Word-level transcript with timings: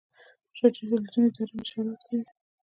د 0.03 0.03
راډیو 0.59 1.05
تلویزیون 1.09 1.31
اداره 1.35 1.53
نشرات 1.59 2.01
کوي 2.07 2.25